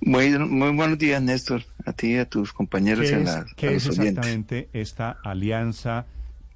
[0.00, 3.08] Muy, muy buenos días, Néstor, a ti y a tus compañeros.
[3.08, 4.08] ¿Qué es, la- qué es oyentes.
[4.08, 6.06] exactamente esta alianza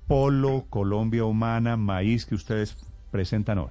[0.07, 2.77] Polo, Colombia Humana, Maíz que ustedes
[3.11, 3.71] presentan hoy?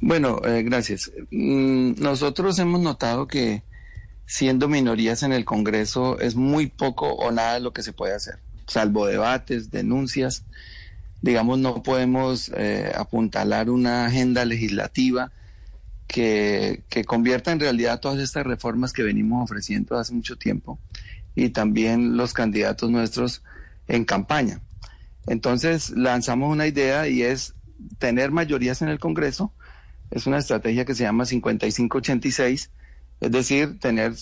[0.00, 1.10] Bueno, eh, gracias.
[1.30, 3.62] Mm, Nosotros hemos notado que
[4.26, 8.40] siendo minorías en el Congreso es muy poco o nada lo que se puede hacer,
[8.66, 10.44] salvo debates, denuncias.
[11.22, 15.32] Digamos, no podemos eh, apuntalar una agenda legislativa
[16.06, 20.78] que, que convierta en realidad todas estas reformas que venimos ofreciendo hace mucho tiempo
[21.34, 23.42] y también los candidatos nuestros
[23.88, 24.60] en campaña.
[25.26, 27.54] Entonces lanzamos una idea y es
[27.98, 29.52] tener mayorías en el Congreso.
[30.10, 32.70] Es una estrategia que se llama 55-86,
[33.20, 34.14] es decir, tener,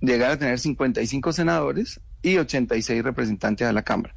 [0.00, 4.14] llegar a tener 55 senadores y 86 representantes a la Cámara.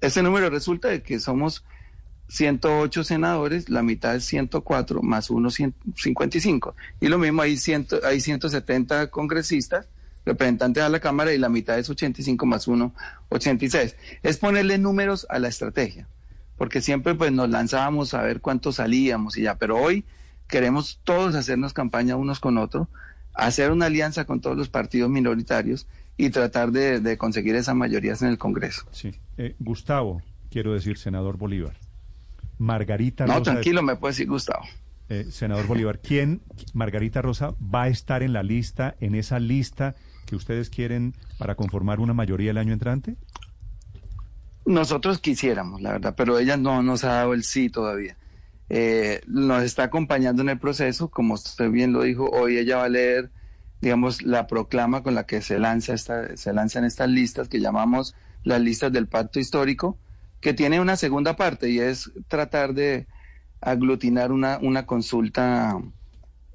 [0.00, 1.64] Ese número resulta de que somos
[2.30, 6.76] 108 senadores, la mitad es 104 más uno 155.
[7.00, 9.88] Y lo mismo hay, 100, hay 170 congresistas,
[10.24, 12.94] representantes a la Cámara, y la mitad es 85 más uno
[13.30, 13.96] 86.
[14.22, 16.06] Es ponerle números a la estrategia,
[16.56, 20.04] porque siempre pues nos lanzábamos a ver cuánto salíamos y ya, pero hoy
[20.46, 22.86] queremos todos hacernos campaña unos con otros,
[23.34, 28.22] hacer una alianza con todos los partidos minoritarios y tratar de, de conseguir esas mayorías
[28.22, 28.86] en el Congreso.
[28.92, 29.16] Sí.
[29.36, 31.89] Eh, Gustavo, quiero decir, senador Bolívar.
[32.60, 33.52] Margarita No, Rosa.
[33.52, 34.64] tranquilo, me puedes decir Gustavo.
[35.08, 39.96] eh, senador Bolívar, ¿quién, Margarita Rosa, va a estar en la lista, en esa lista
[40.26, 43.16] que ustedes quieren para conformar una mayoría el año entrante?
[44.66, 48.16] Nosotros quisiéramos, la verdad, pero ella no nos ha dado el sí todavía.
[48.68, 52.84] Eh, nos está acompañando en el proceso, como usted bien lo dijo, hoy ella va
[52.84, 53.30] a leer,
[53.80, 58.14] digamos, la proclama con la que se lanza esta, se lanzan estas listas que llamamos
[58.44, 59.98] las listas del pacto histórico,
[60.40, 63.06] que tiene una segunda parte y es tratar de
[63.60, 65.78] aglutinar una, una consulta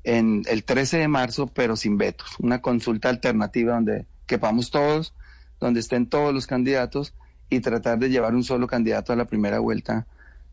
[0.04, 5.14] en el 13 de marzo, pero sin vetos, una consulta alternativa donde quepamos todos,
[5.60, 7.14] donde estén todos los candidatos
[7.50, 10.08] y tratar de llevar un solo candidato a la primera vuelta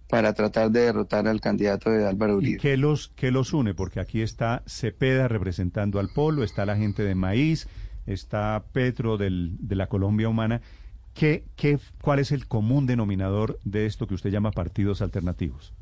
[0.09, 2.59] para tratar de derrotar al candidato de Álvaro ¿Y Uribe.
[2.59, 3.73] qué los, qué los une?
[3.73, 7.67] Porque aquí está Cepeda representando al Polo, está la gente de Maíz,
[8.07, 10.61] está Petro del, de la Colombia Humana.
[11.15, 15.73] ¿Qué, qué, ¿Cuál es el común denominador de esto que usted llama partidos alternativos?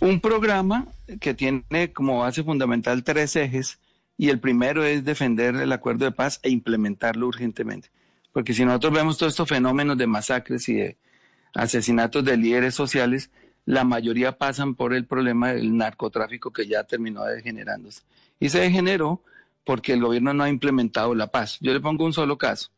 [0.00, 0.86] Un programa
[1.20, 3.78] que tiene como base fundamental tres ejes
[4.18, 7.90] y el primero es defender el acuerdo de paz e implementarlo urgentemente.
[8.32, 10.96] Porque si nosotros vemos todos estos fenómenos de masacres y de
[11.54, 13.30] asesinatos de líderes sociales,
[13.64, 18.02] la mayoría pasan por el problema del narcotráfico que ya terminó degenerándose.
[18.38, 19.22] Y se degeneró
[19.64, 21.58] porque el gobierno no ha implementado la paz.
[21.60, 22.70] Yo le pongo un solo caso.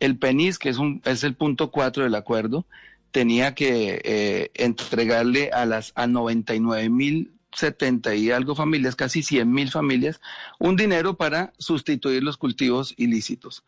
[0.00, 2.66] El PENIS, que es, un, es el punto 4 del acuerdo,
[3.10, 9.50] tenía que eh, entregarle a las a 99 mil 70 y algo familias, casi 100
[9.50, 10.20] mil familias,
[10.58, 13.64] un dinero para sustituir los cultivos ilícitos.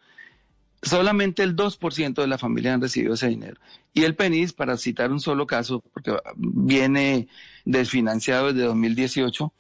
[0.83, 3.61] Solamente el 2% de la familia han recibido ese dinero.
[3.93, 7.29] Y el PENIS, para citar un solo caso, porque viene
[7.65, 9.53] desfinanciado desde 2018,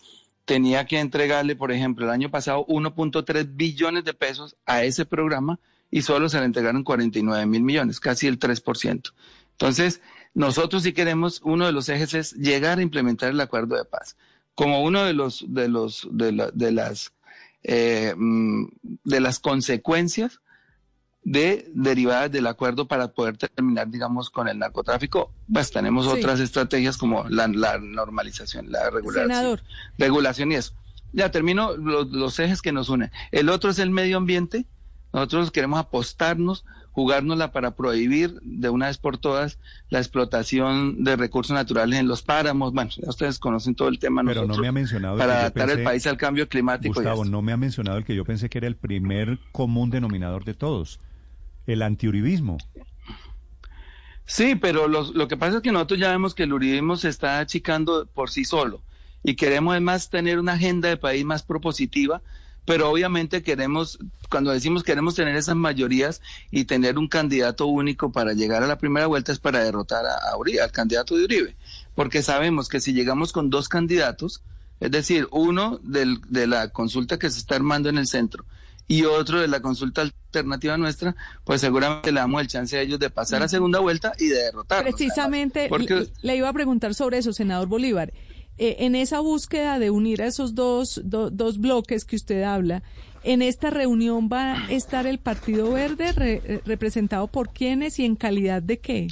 [0.44, 5.58] tenía que entregarle, por ejemplo, el año pasado 1.3 billones de pesos a ese programa
[5.96, 9.12] y solo se le entregaron 49 mil millones, casi el 3%.
[9.52, 10.02] Entonces,
[10.34, 14.16] nosotros sí queremos, uno de los ejes es llegar a implementar el acuerdo de paz.
[14.54, 17.12] Como uno de los, de los, de, la, de las,
[17.62, 18.14] eh,
[19.04, 20.40] de las consecuencias
[21.24, 26.10] de derivadas del acuerdo para poder terminar, digamos, con el narcotráfico, pues tenemos Sí.
[26.18, 29.62] otras estrategias como la, la normalización, la regulación, Senador.
[29.96, 30.72] regulación y eso.
[31.14, 33.10] Ya termino los, los ejes que nos unen.
[33.32, 34.66] El otro es el medio ambiente.
[35.16, 39.58] Nosotros queremos apostarnos, jugárnosla para prohibir de una vez por todas
[39.88, 42.74] la explotación de recursos naturales en los páramos.
[42.74, 44.22] Bueno, ya ustedes conocen todo el tema.
[44.26, 46.92] Pero no me ha mencionado para adaptar el país al cambio climático.
[46.92, 50.44] Gustavo, no me ha mencionado el que yo pensé que era el primer común denominador
[50.44, 51.00] de todos,
[51.66, 52.58] el antiuribismo.
[54.26, 57.08] Sí, pero los- lo que pasa es que nosotros ya vemos que el uribismo se
[57.08, 58.82] está achicando por sí solo
[59.22, 62.20] y queremos además tener una agenda de país más propositiva
[62.66, 63.98] pero obviamente queremos,
[64.28, 66.20] cuando decimos queremos tener esas mayorías
[66.50, 70.36] y tener un candidato único para llegar a la primera vuelta es para derrotar a,
[70.36, 71.56] Uribe, al candidato de Uribe,
[71.94, 74.42] porque sabemos que si llegamos con dos candidatos,
[74.80, 78.44] es decir, uno del, de la consulta que se está armando en el centro
[78.88, 82.98] y otro de la consulta alternativa nuestra, pues seguramente le damos el chance a ellos
[82.98, 84.82] de pasar a segunda vuelta y de derrotar.
[84.82, 85.68] Precisamente,
[86.22, 88.12] le iba a preguntar sobre eso, senador Bolívar.
[88.58, 92.82] Eh, en esa búsqueda de unir a esos dos, dos bloques que usted habla,
[93.22, 98.16] ¿en esta reunión va a estar el Partido Verde eh, representado por quiénes y en
[98.16, 99.08] calidad de qué?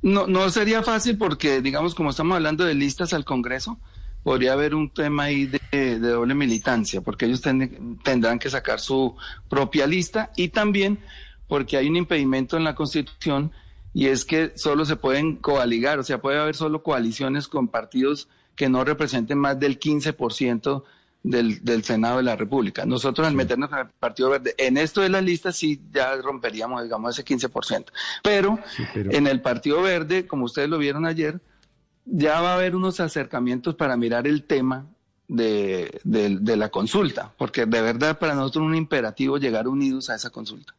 [0.00, 3.78] No, no sería fácil porque, digamos, como estamos hablando de listas al Congreso,
[4.24, 9.14] podría haber un tema ahí de, doble militancia, porque ellos tendrán que sacar su
[9.48, 10.98] propia lista y también
[11.46, 13.52] porque hay un impedimento en la Constitución
[13.94, 18.28] y es que solo se pueden coaligar, o sea, puede haber solo coaliciones con partidos
[18.56, 20.82] que no representen más del 15%
[21.22, 22.84] del, del Senado de la República.
[22.84, 26.82] Nosotros al meternos en el Partido Verde, en esto de las listas sí ya romperíamos,
[26.82, 27.86] digamos, ese 15%.
[28.22, 28.58] Pero,
[28.92, 29.12] pero...
[29.12, 31.40] en el Partido Verde, como ustedes lo vieron ayer,
[32.04, 34.86] ya va a haber unos acercamientos para mirar el tema
[35.28, 40.16] de, de, la consulta, porque de verdad para nosotros es un imperativo llegar unidos a
[40.16, 40.74] esa consulta.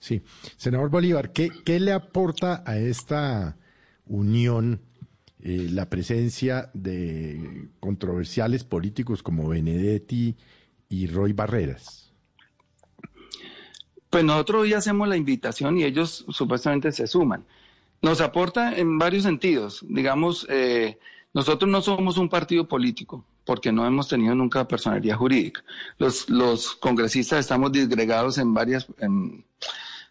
[0.00, 0.22] Sí,
[0.56, 3.56] senador Bolívar, ¿qué, qué le aporta a esta
[4.06, 4.80] unión
[5.40, 10.36] eh, la presencia de controversiales políticos como Benedetti
[10.88, 12.12] y Roy Barreras?
[14.10, 17.44] Pues nosotros hoy hacemos la invitación y ellos supuestamente se suman.
[18.00, 19.84] Nos aporta en varios sentidos.
[19.86, 20.98] Digamos, eh,
[21.34, 25.62] nosotros no somos un partido político porque no hemos tenido nunca personalidad jurídica.
[25.98, 28.86] Los, los congresistas estamos disgregados en varios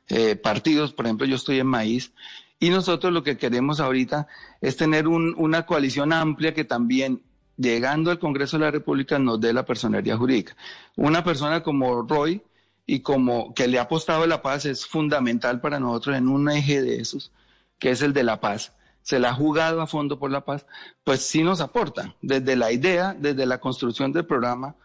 [0.09, 2.13] eh, partidos, por ejemplo, yo estoy en Maíz,
[2.59, 4.27] y nosotros lo que queremos ahorita
[4.61, 7.21] es tener un, una coalición amplia que también,
[7.55, 10.55] llegando al Congreso de la República, nos dé la personalidad jurídica.
[10.95, 12.41] Una persona como Roy
[12.85, 16.49] y como que le ha apostado a la paz es fundamental para nosotros en un
[16.49, 17.31] eje de esos
[17.79, 20.65] que es el de la paz, se la ha jugado a fondo por la paz,
[21.03, 24.75] pues sí nos aporta, desde la idea, desde la construcción del programa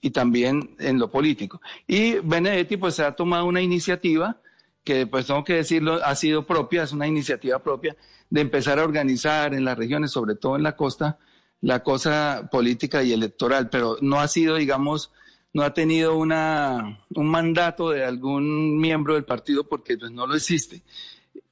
[0.00, 1.60] y también en lo político.
[1.86, 4.40] Y Benedetti pues se ha tomado una iniciativa
[4.84, 7.96] que pues tengo que decirlo, ha sido propia, es una iniciativa propia
[8.30, 11.18] de empezar a organizar en las regiones, sobre todo en la costa,
[11.60, 15.12] la cosa política y electoral, pero no ha sido, digamos,
[15.52, 20.36] no ha tenido una, un mandato de algún miembro del partido porque pues no lo
[20.36, 20.82] existe.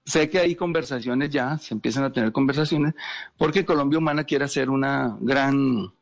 [0.04, 2.94] Sé que hay conversaciones ya, se empiezan a tener conversaciones,
[3.36, 5.92] porque Colombia Humana quiere hacer una gran,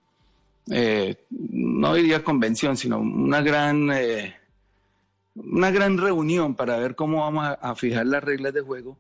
[0.71, 4.37] eh, no diría convención, sino una gran, eh,
[5.37, 8.97] una gran reunión para ver cómo vamos a, fijar las reglas de juego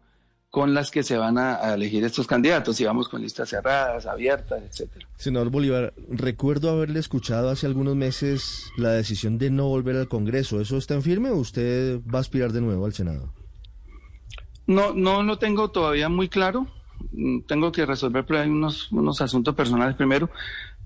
[0.50, 4.06] con las que se van a, a, elegir estos candidatos, si vamos con listas cerradas,
[4.06, 5.06] abiertas, etcétera.
[5.16, 10.60] Senador Bolívar, recuerdo haberle escuchado hace algunos meses la decisión de no volver al Congreso.
[10.60, 13.32] ¿Eso está en firme o usted va a aspirar de nuevo al Senado?
[14.66, 16.66] No, no lo tengo todavía muy claro.
[17.12, 20.30] Mm, tengo que resolver pero hay unos, unos asuntos personales primero,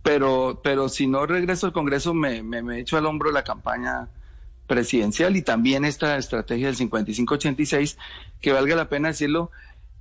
[0.02, 4.08] pero, pero si no regreso al Congreso me, me, me echo al hombro la campaña
[4.70, 7.96] presidencial y también esta estrategia del 55-86,
[8.40, 9.50] que valga la pena decirlo,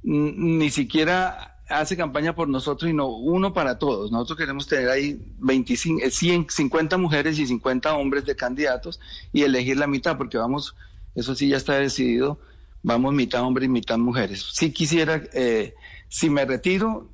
[0.04, 4.12] ni siquiera hace campaña por nosotros, sino uno para todos.
[4.12, 9.00] Nosotros queremos tener ahí 25, 100, 50 mujeres y 50 hombres de candidatos
[9.34, 10.76] y elegir la mitad, porque vamos,
[11.16, 12.40] eso sí ya está decidido,
[12.84, 14.52] vamos mitad hombres y mitad mujeres.
[14.54, 15.74] Si quisiera, eh,
[16.10, 17.10] si me retiro,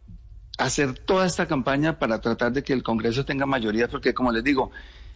[0.57, 4.43] hacer toda esta campaña para tratar de que el Congreso tenga mayoría, porque como les
[4.43, 4.71] digo,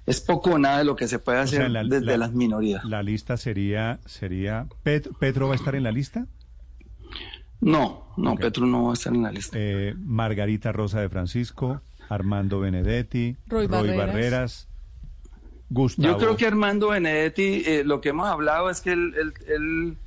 [0.09, 2.83] es poco o nada de lo que se puede hacer desde las minorías.
[2.83, 6.25] La lista sería, sería Petro, va a estar en la lista?
[7.61, 9.57] No, no, Petro no va a estar en la lista.
[9.59, 14.67] Eh, Margarita Rosa de Francisco, Armando Benedetti, Roy, Barreras.
[15.71, 16.07] Gustavo.
[16.07, 19.97] Yo creo que Armando Benedetti, eh, lo que hemos hablado es que él, él él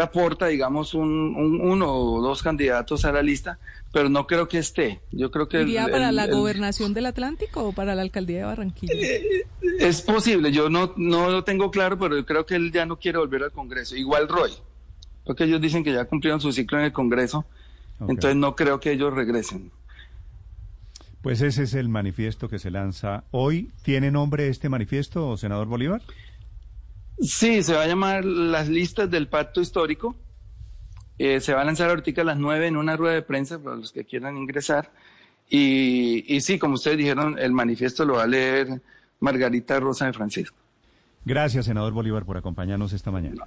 [0.00, 3.58] aporta, digamos, un, uno o dos candidatos a la lista,
[3.92, 5.00] pero no creo que esté.
[5.10, 8.94] Yo creo que ¿Iría para la gobernación del Atlántico o para la alcaldía de Barranquilla?
[8.94, 9.44] Eh,
[9.78, 12.98] es posible, yo no, no lo tengo claro, pero yo creo que él ya no
[12.98, 13.96] quiere volver al Congreso.
[13.96, 14.52] Igual Roy,
[15.24, 17.44] porque ellos dicen que ya cumplieron su ciclo en el Congreso,
[18.00, 19.70] entonces no creo que ellos regresen.
[21.22, 23.70] Pues ese es el manifiesto que se lanza hoy.
[23.82, 26.02] ¿Tiene nombre este manifiesto, senador Bolívar?
[27.22, 30.16] Sí, se va a llamar las listas del pacto histórico.
[31.18, 33.76] Eh, se va a lanzar ahorita a las nueve en una rueda de prensa para
[33.76, 34.90] los que quieran ingresar.
[35.48, 38.82] Y, y sí, como ustedes dijeron, el manifiesto lo va a leer
[39.20, 40.56] Margarita Rosa de Francisco.
[41.24, 43.46] Gracias, senador Bolívar, por acompañarnos esta mañana.